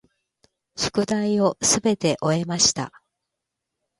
[0.77, 2.91] 宿題をすべて終えました。